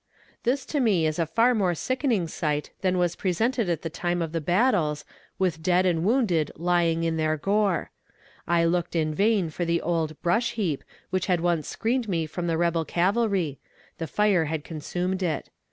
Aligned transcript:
This 0.41 0.65
to 0.65 0.79
me 0.79 1.05
was 1.05 1.19
a 1.19 1.27
far 1.27 1.53
more 1.53 1.75
sickening 1.75 2.27
sight 2.27 2.71
than 2.81 2.97
was 2.97 3.15
presented 3.15 3.69
at 3.69 3.83
the 3.83 3.89
time 3.91 4.19
of 4.23 4.31
the 4.31 4.41
battles, 4.41 5.05
with 5.37 5.61
dead 5.61 5.85
and 5.85 6.03
wounded 6.03 6.51
lying 6.55 7.03
in 7.03 7.17
their 7.17 7.37
gore. 7.37 7.91
I 8.47 8.65
looked 8.65 8.95
in 8.95 9.13
vain 9.13 9.51
for 9.51 9.63
the 9.63 9.79
old 9.79 10.19
"brush 10.23 10.53
heap" 10.53 10.83
which 11.11 11.27
had 11.27 11.39
once 11.39 11.67
screened 11.67 12.09
me 12.09 12.25
from 12.25 12.47
the 12.47 12.57
rebel 12.57 12.83
cavalry; 12.83 13.59
the 13.99 14.07
fire 14.07 14.45
had 14.45 14.63
consumed 14.63 15.21
it. 15.21 15.51